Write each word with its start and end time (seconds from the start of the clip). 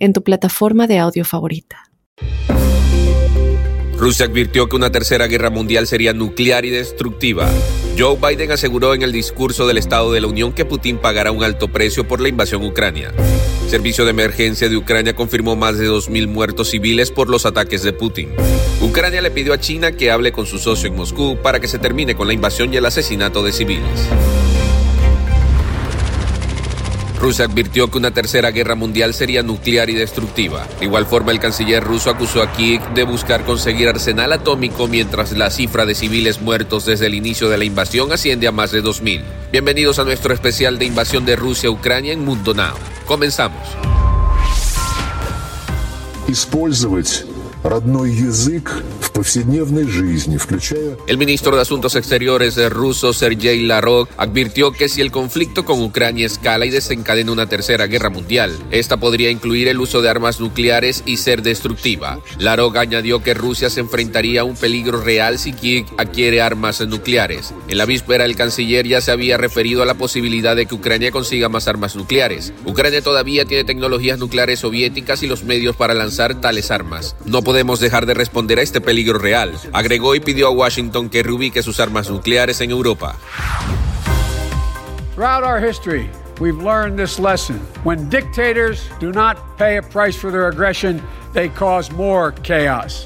en 0.00 0.12
tu 0.12 0.22
plataforma 0.24 0.86
de 0.86 0.98
audio 0.98 1.24
favorita. 1.24 1.90
Rusia 4.00 4.24
advirtió 4.24 4.66
que 4.66 4.76
una 4.76 4.90
tercera 4.90 5.26
guerra 5.26 5.50
mundial 5.50 5.86
sería 5.86 6.14
nuclear 6.14 6.64
y 6.64 6.70
destructiva. 6.70 7.50
Joe 7.98 8.16
Biden 8.16 8.50
aseguró 8.50 8.94
en 8.94 9.02
el 9.02 9.12
discurso 9.12 9.66
del 9.66 9.76
Estado 9.76 10.10
de 10.10 10.22
la 10.22 10.26
Unión 10.26 10.54
que 10.54 10.64
Putin 10.64 10.96
pagará 10.96 11.32
un 11.32 11.44
alto 11.44 11.68
precio 11.68 12.08
por 12.08 12.18
la 12.18 12.30
invasión 12.30 12.64
ucrania. 12.64 13.12
Servicio 13.68 14.06
de 14.06 14.12
Emergencia 14.12 14.70
de 14.70 14.76
Ucrania 14.78 15.14
confirmó 15.14 15.54
más 15.54 15.76
de 15.76 15.86
2.000 15.86 16.28
muertos 16.28 16.70
civiles 16.70 17.10
por 17.10 17.28
los 17.28 17.44
ataques 17.44 17.82
de 17.82 17.92
Putin. 17.92 18.30
Ucrania 18.80 19.20
le 19.20 19.30
pidió 19.30 19.52
a 19.52 19.60
China 19.60 19.92
que 19.92 20.10
hable 20.10 20.32
con 20.32 20.46
su 20.46 20.58
socio 20.58 20.88
en 20.88 20.96
Moscú 20.96 21.36
para 21.42 21.60
que 21.60 21.68
se 21.68 21.78
termine 21.78 22.14
con 22.14 22.26
la 22.26 22.32
invasión 22.32 22.72
y 22.72 22.78
el 22.78 22.86
asesinato 22.86 23.42
de 23.42 23.52
civiles. 23.52 24.08
Rusia 27.20 27.44
advirtió 27.44 27.90
que 27.90 27.98
una 27.98 28.12
tercera 28.12 28.50
guerra 28.50 28.74
mundial 28.74 29.12
sería 29.12 29.42
nuclear 29.42 29.90
y 29.90 29.94
destructiva. 29.94 30.66
De 30.78 30.86
igual 30.86 31.04
forma, 31.04 31.32
el 31.32 31.38
canciller 31.38 31.84
ruso 31.84 32.08
acusó 32.08 32.42
a 32.42 32.50
Kiev 32.52 32.80
de 32.94 33.02
buscar 33.02 33.44
conseguir 33.44 33.88
arsenal 33.88 34.32
atómico 34.32 34.88
mientras 34.88 35.32
la 35.32 35.50
cifra 35.50 35.84
de 35.84 35.94
civiles 35.94 36.40
muertos 36.40 36.86
desde 36.86 37.06
el 37.06 37.14
inicio 37.14 37.50
de 37.50 37.58
la 37.58 37.64
invasión 37.64 38.10
asciende 38.10 38.48
a 38.48 38.52
más 38.52 38.72
de 38.72 38.82
2.000. 38.82 39.22
Bienvenidos 39.52 39.98
a 39.98 40.04
nuestro 40.04 40.32
especial 40.32 40.78
de 40.78 40.86
invasión 40.86 41.26
de 41.26 41.36
Rusia 41.36 41.68
a 41.68 41.72
Ucrania 41.72 42.14
en 42.14 42.24
Mundo 42.24 42.54
Now. 42.54 42.74
Comenzamos. 43.04 43.68
El 51.06 51.18
ministro 51.18 51.54
de 51.54 51.60
Asuntos 51.60 51.94
Exteriores 51.94 52.56
ruso 52.70 53.12
Sergei 53.12 53.66
Lavrov 53.66 54.08
advirtió 54.16 54.72
que 54.72 54.88
si 54.88 55.02
el 55.02 55.10
conflicto 55.10 55.66
con 55.66 55.82
Ucrania 55.82 56.24
escala 56.24 56.64
y 56.64 56.70
desencadena 56.70 57.32
una 57.32 57.48
tercera 57.48 57.86
guerra 57.86 58.08
mundial, 58.08 58.56
esta 58.70 58.96
podría 58.96 59.30
incluir 59.30 59.68
el 59.68 59.78
uso 59.78 60.00
de 60.00 60.08
armas 60.08 60.40
nucleares 60.40 61.02
y 61.04 61.18
ser 61.18 61.42
destructiva. 61.42 62.20
Lavrov 62.38 62.78
añadió 62.78 63.22
que 63.22 63.34
Rusia 63.34 63.68
se 63.68 63.80
enfrentaría 63.80 64.40
a 64.40 64.44
un 64.44 64.56
peligro 64.56 65.02
real 65.02 65.38
si 65.38 65.52
Kiev 65.52 65.84
adquiere 65.98 66.40
armas 66.40 66.80
nucleares. 66.80 67.52
En 67.68 67.76
la 67.76 67.84
víspera, 67.84 68.24
el 68.24 68.36
canciller 68.36 68.86
ya 68.86 69.02
se 69.02 69.10
había 69.10 69.36
referido 69.36 69.82
a 69.82 69.86
la 69.86 69.94
posibilidad 69.94 70.56
de 70.56 70.64
que 70.64 70.74
Ucrania 70.74 71.10
consiga 71.10 71.50
más 71.50 71.68
armas 71.68 71.94
nucleares. 71.94 72.54
Ucrania 72.64 73.02
todavía 73.02 73.44
tiene 73.44 73.64
tecnologías 73.64 74.18
nucleares 74.18 74.60
soviéticas 74.60 75.22
y 75.22 75.26
los 75.26 75.44
medios 75.44 75.76
para 75.76 75.92
lanzar 75.92 76.40
tales 76.40 76.70
armas. 76.70 77.16
No 77.26 77.42
podemos 77.50 77.80
dejar 77.80 78.06
de 78.06 78.14
responder 78.14 78.60
a 78.60 78.62
este 78.62 78.80
peligro 78.80 79.18
real. 79.18 79.52
Agregó 79.72 80.14
y 80.14 80.20
pidió 80.20 80.46
a 80.46 80.50
Washington 80.50 81.10
que 81.10 81.24
reubique 81.24 81.64
sus 81.64 81.80
armas 81.80 82.08
nucleares 82.08 82.60
en 82.60 82.70
Europa. 82.70 83.16
Throughout 85.16 85.42
our 85.42 85.58
history, 85.58 86.08
we've 86.38 86.62
learned 86.62 86.96
this 86.96 87.18
lesson. 87.18 87.60
When 87.82 88.08
dictators 88.08 88.88
do 89.00 89.10
not 89.10 89.36
pay 89.58 89.78
a 89.78 89.82
price 89.82 90.16
for 90.16 90.30
their 90.30 90.46
aggression, 90.46 91.02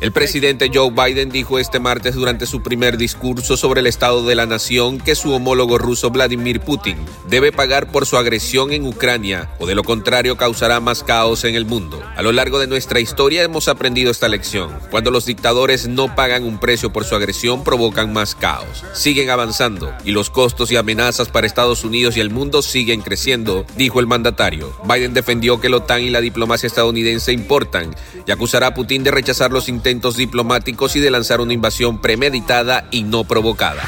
el 0.00 0.10
presidente 0.10 0.70
Joe 0.72 0.90
Biden 0.90 1.28
dijo 1.28 1.58
este 1.58 1.80
martes 1.80 2.14
durante 2.14 2.46
su 2.46 2.62
primer 2.62 2.96
discurso 2.96 3.58
sobre 3.58 3.80
el 3.80 3.86
estado 3.86 4.24
de 4.24 4.34
la 4.34 4.46
nación 4.46 4.98
que 4.98 5.14
su 5.14 5.34
homólogo 5.34 5.76
ruso 5.76 6.10
Vladimir 6.10 6.60
Putin 6.60 6.96
debe 7.28 7.52
pagar 7.52 7.92
por 7.92 8.06
su 8.06 8.16
agresión 8.16 8.72
en 8.72 8.86
Ucrania 8.86 9.50
o 9.58 9.66
de 9.66 9.74
lo 9.74 9.84
contrario 9.84 10.38
causará 10.38 10.80
más 10.80 11.02
caos 11.02 11.44
en 11.44 11.56
el 11.56 11.66
mundo. 11.66 12.02
A 12.16 12.22
lo 12.22 12.32
largo 12.32 12.58
de 12.58 12.66
nuestra 12.66 13.00
historia 13.00 13.42
hemos 13.42 13.68
aprendido 13.68 14.10
esta 14.10 14.28
lección. 14.28 14.70
Cuando 14.90 15.10
los 15.10 15.26
dictadores 15.26 15.86
no 15.86 16.14
pagan 16.14 16.44
un 16.44 16.58
precio 16.58 16.94
por 16.94 17.04
su 17.04 17.16
agresión 17.16 17.64
provocan 17.64 18.14
más 18.14 18.34
caos. 18.34 18.82
Siguen 18.94 19.28
avanzando 19.28 19.92
y 20.06 20.12
los 20.12 20.30
costos 20.30 20.72
y 20.72 20.76
amenazas 20.76 21.28
para 21.28 21.46
Estados 21.46 21.84
Unidos 21.84 22.16
y 22.16 22.20
el 22.20 22.30
mundo 22.30 22.62
siguen 22.62 23.02
creciendo, 23.02 23.66
dijo 23.76 24.00
el 24.00 24.06
mandatario. 24.06 24.74
Biden 24.84 25.12
defendió 25.12 25.60
que 25.60 25.68
la 25.68 25.76
OTAN 25.76 26.00
y 26.00 26.08
la 26.08 26.22
diplomacia 26.22 26.66
estadounidense 26.66 27.32
importan 27.32 27.94
y 28.26 28.30
acusará 28.30 28.68
a 28.68 28.74
Putin 28.74 29.04
de 29.04 29.10
rechazar 29.10 29.52
los 29.52 29.68
intentos 29.68 30.16
diplomáticos 30.16 30.96
y 30.96 31.00
de 31.00 31.10
lanzar 31.10 31.40
una 31.40 31.52
invasión 31.52 32.00
premeditada 32.00 32.88
y 32.90 33.02
no 33.02 33.24
provocada. 33.24 33.82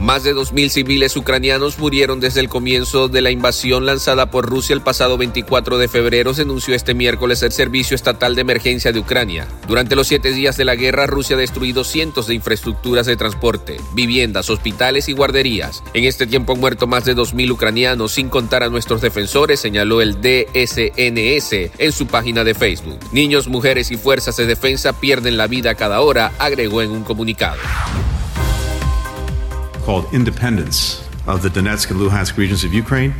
Más 0.00 0.22
de 0.22 0.32
2.000 0.32 0.68
civiles 0.68 1.16
ucranianos 1.16 1.78
murieron 1.78 2.20
desde 2.20 2.38
el 2.40 2.48
comienzo 2.48 3.08
de 3.08 3.20
la 3.20 3.32
invasión 3.32 3.84
lanzada 3.84 4.30
por 4.30 4.46
Rusia 4.46 4.72
el 4.72 4.80
pasado 4.80 5.18
24 5.18 5.76
de 5.76 5.88
febrero, 5.88 6.34
se 6.34 6.42
anunció 6.42 6.74
este 6.74 6.94
miércoles 6.94 7.42
el 7.42 7.50
Servicio 7.50 7.96
Estatal 7.96 8.36
de 8.36 8.42
Emergencia 8.42 8.92
de 8.92 9.00
Ucrania. 9.00 9.48
Durante 9.66 9.96
los 9.96 10.06
siete 10.06 10.30
días 10.30 10.56
de 10.56 10.64
la 10.64 10.76
guerra, 10.76 11.08
Rusia 11.08 11.34
ha 11.34 11.40
destruido 11.40 11.82
cientos 11.82 12.28
de 12.28 12.34
infraestructuras 12.34 13.06
de 13.06 13.16
transporte, 13.16 13.80
viviendas, 13.92 14.50
hospitales 14.50 15.08
y 15.08 15.14
guarderías. 15.14 15.82
En 15.94 16.04
este 16.04 16.28
tiempo 16.28 16.52
han 16.52 16.60
muerto 16.60 16.86
más 16.86 17.04
de 17.04 17.16
2.000 17.16 17.50
ucranianos, 17.50 18.12
sin 18.12 18.28
contar 18.28 18.62
a 18.62 18.68
nuestros 18.68 19.00
defensores, 19.00 19.58
señaló 19.58 20.00
el 20.00 20.20
DSNS 20.20 21.72
en 21.76 21.92
su 21.92 22.06
página 22.06 22.44
de 22.44 22.54
Facebook. 22.54 23.00
Niños, 23.10 23.48
mujeres 23.48 23.90
y 23.90 23.96
fuerzas 23.96 24.36
de 24.36 24.46
defensa 24.46 24.98
pierden 25.00 25.36
la 25.36 25.48
vida 25.48 25.74
cada 25.74 26.00
hora, 26.02 26.32
agregó 26.38 26.82
en 26.82 26.92
un 26.92 27.02
comunicado. 27.02 27.58
Called 29.88 30.04
Independence 30.12 31.00
of 31.26 31.40
the 31.40 31.48
Donetsk 31.48 31.90
and 31.90 31.98
Luhansk 31.98 32.36
regions 32.36 32.62
of 32.62 32.74
Ukraine. 32.74 33.14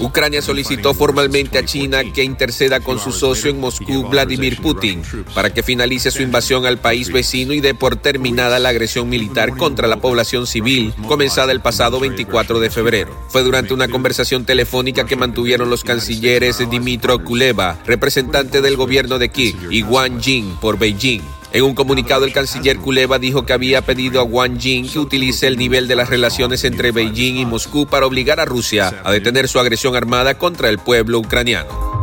Ucrania 0.00 0.40
solicitó 0.40 0.94
formalmente 0.94 1.58
a 1.58 1.64
China 1.66 2.02
que 2.14 2.24
interceda 2.24 2.80
con 2.80 2.98
su 2.98 3.12
socio 3.12 3.50
en 3.50 3.60
Moscú, 3.60 4.08
Vladimir 4.08 4.58
Putin, 4.62 5.02
para 5.34 5.52
que 5.52 5.62
finalice 5.62 6.10
su 6.10 6.22
invasión 6.22 6.64
al 6.64 6.78
país 6.78 7.12
vecino 7.12 7.52
y 7.52 7.60
dé 7.60 7.74
por 7.74 7.96
terminada 7.96 8.58
la 8.58 8.70
agresión 8.70 9.10
militar 9.10 9.54
contra 9.58 9.86
la 9.86 9.98
población 9.98 10.46
civil 10.46 10.94
comenzada 11.06 11.52
el 11.52 11.60
pasado 11.60 12.00
24 12.00 12.58
de 12.58 12.70
febrero. 12.70 13.14
Fue 13.28 13.42
durante 13.42 13.74
una 13.74 13.88
conversación 13.88 14.46
telefónica 14.46 15.04
que 15.04 15.16
mantuvieron 15.16 15.68
los 15.68 15.84
cancilleres 15.84 16.58
Dimitro 16.70 17.22
Kuleva, 17.22 17.78
representante 17.84 18.62
del 18.62 18.76
gobierno 18.76 19.18
de 19.18 19.28
Kiev, 19.28 19.70
y 19.70 19.82
Wang 19.82 20.22
Jing 20.22 20.56
por 20.58 20.78
Beijing, 20.78 21.20
en 21.56 21.64
un 21.64 21.74
comunicado, 21.74 22.26
el 22.26 22.34
canciller 22.34 22.76
Kuleva 22.76 23.18
dijo 23.18 23.46
que 23.46 23.54
había 23.54 23.80
pedido 23.80 24.20
a 24.20 24.24
Wang 24.24 24.60
Jing 24.60 24.90
que 24.90 24.98
utilice 24.98 25.46
el 25.46 25.56
nivel 25.56 25.88
de 25.88 25.96
las 25.96 26.10
relaciones 26.10 26.64
entre 26.64 26.92
Beijing 26.92 27.38
y 27.38 27.46
Moscú 27.46 27.86
para 27.86 28.04
obligar 28.04 28.40
a 28.40 28.44
Rusia 28.44 29.00
a 29.02 29.10
detener 29.10 29.48
su 29.48 29.58
agresión 29.58 29.96
armada 29.96 30.36
contra 30.36 30.68
el 30.68 30.78
pueblo 30.78 31.18
ucraniano. 31.18 31.96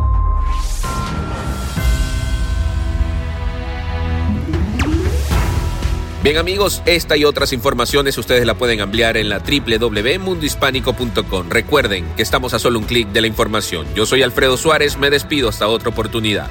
Bien 6.24 6.36
amigos, 6.36 6.82
esta 6.84 7.16
y 7.16 7.24
otras 7.24 7.52
informaciones 7.52 8.18
ustedes 8.18 8.44
la 8.46 8.54
pueden 8.54 8.80
ampliar 8.80 9.16
en 9.16 9.28
la 9.28 9.38
www.mundohispánico.com. 9.38 11.48
Recuerden 11.48 12.06
que 12.16 12.22
estamos 12.22 12.54
a 12.54 12.58
solo 12.58 12.80
un 12.80 12.86
clic 12.86 13.06
de 13.10 13.20
la 13.20 13.28
información. 13.28 13.86
Yo 13.94 14.04
soy 14.04 14.22
Alfredo 14.22 14.56
Suárez, 14.56 14.98
me 14.98 15.10
despido 15.10 15.48
hasta 15.48 15.68
otra 15.68 15.90
oportunidad. 15.90 16.50